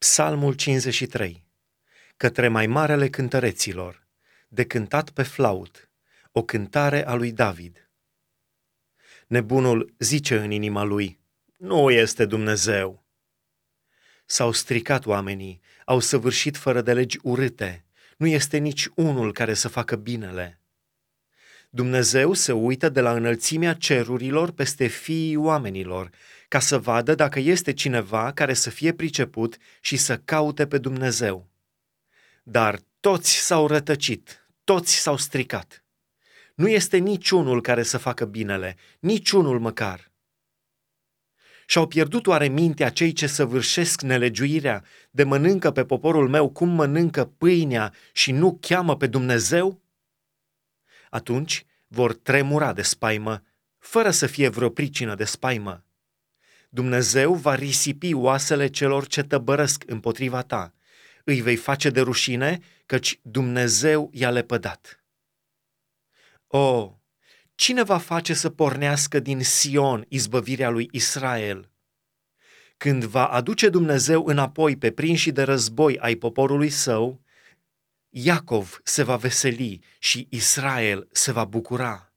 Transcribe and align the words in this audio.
Psalmul 0.00 0.52
53 0.52 1.46
Către 2.16 2.48
mai 2.48 2.66
marele 2.66 3.08
cântăreților, 3.08 4.06
de 4.48 4.64
cântat 4.64 5.10
pe 5.10 5.22
flaut, 5.22 5.90
o 6.32 6.42
cântare 6.42 7.06
a 7.06 7.14
lui 7.14 7.32
David. 7.32 7.90
Nebunul 9.26 9.94
zice 9.98 10.38
în 10.38 10.50
inima 10.50 10.82
lui, 10.82 11.20
nu 11.56 11.90
este 11.90 12.24
Dumnezeu. 12.24 13.04
S-au 14.26 14.52
stricat 14.52 15.06
oamenii, 15.06 15.60
au 15.84 15.98
săvârșit 16.00 16.56
fără 16.56 16.80
de 16.80 16.92
legi 16.92 17.18
urâte, 17.22 17.84
nu 18.16 18.26
este 18.26 18.56
nici 18.56 18.88
unul 18.94 19.32
care 19.32 19.54
să 19.54 19.68
facă 19.68 19.96
binele. 19.96 20.59
Dumnezeu 21.72 22.32
se 22.32 22.52
uită 22.52 22.88
de 22.88 23.00
la 23.00 23.12
înălțimea 23.12 23.74
cerurilor 23.74 24.50
peste 24.50 24.86
fiii 24.86 25.36
oamenilor, 25.36 26.10
ca 26.48 26.58
să 26.58 26.78
vadă 26.78 27.14
dacă 27.14 27.38
este 27.38 27.72
cineva 27.72 28.32
care 28.32 28.54
să 28.54 28.70
fie 28.70 28.92
priceput 28.92 29.56
și 29.80 29.96
să 29.96 30.16
caute 30.16 30.66
pe 30.66 30.78
Dumnezeu. 30.78 31.48
Dar 32.42 32.80
toți 33.00 33.36
s-au 33.36 33.66
rătăcit, 33.66 34.48
toți 34.64 34.94
s-au 34.94 35.16
stricat. 35.16 35.84
Nu 36.54 36.68
este 36.68 36.96
niciunul 36.96 37.60
care 37.60 37.82
să 37.82 37.98
facă 37.98 38.24
binele, 38.24 38.76
niciunul 39.00 39.60
măcar. 39.60 40.10
Și-au 41.66 41.86
pierdut 41.86 42.26
oare 42.26 42.48
mintea 42.48 42.90
cei 42.90 43.12
ce 43.12 43.26
săvârșesc 43.26 44.02
nelegiuirea, 44.02 44.84
de 45.10 45.24
mănâncă 45.24 45.70
pe 45.70 45.84
poporul 45.84 46.28
meu 46.28 46.48
cum 46.48 46.68
mănâncă 46.68 47.24
pâinea 47.24 47.92
și 48.12 48.32
nu 48.32 48.58
cheamă 48.60 48.96
pe 48.96 49.06
Dumnezeu? 49.06 49.80
Atunci 51.10 51.64
vor 51.86 52.14
tremura 52.14 52.72
de 52.72 52.82
spaimă, 52.82 53.42
fără 53.78 54.10
să 54.10 54.26
fie 54.26 54.48
vreo 54.48 54.68
pricină 54.68 55.14
de 55.14 55.24
spaimă. 55.24 55.84
Dumnezeu 56.68 57.34
va 57.34 57.54
risipi 57.54 58.14
oasele 58.14 58.68
celor 58.68 59.06
ce 59.06 59.22
tăbărăsc 59.22 59.82
împotriva 59.86 60.42
ta. 60.42 60.74
Îi 61.24 61.40
vei 61.40 61.56
face 61.56 61.90
de 61.90 62.00
rușine, 62.00 62.60
căci 62.86 63.18
Dumnezeu 63.22 64.10
i-a 64.12 64.30
lepădat. 64.30 65.04
O, 66.46 66.98
cine 67.54 67.82
va 67.82 67.98
face 67.98 68.34
să 68.34 68.50
pornească 68.50 69.20
din 69.20 69.42
Sion 69.42 70.04
izbăvirea 70.08 70.70
lui 70.70 70.88
Israel? 70.92 71.70
Când 72.76 73.04
va 73.04 73.26
aduce 73.26 73.68
Dumnezeu 73.68 74.24
înapoi 74.26 74.76
pe 74.76 74.90
prinși 74.90 75.30
de 75.30 75.42
război 75.42 75.98
ai 75.98 76.14
poporului 76.14 76.70
său, 76.70 77.20
Iacov 78.12 78.80
se 78.84 79.02
va 79.02 79.16
veseli 79.16 79.80
și 79.98 80.26
Israel 80.30 81.08
se 81.12 81.32
va 81.32 81.44
bucura. 81.44 82.09